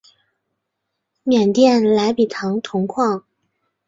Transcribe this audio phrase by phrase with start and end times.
[1.21, 3.23] 缅甸莱比塘铜矿。